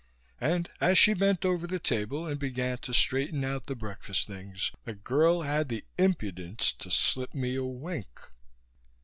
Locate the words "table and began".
1.77-2.79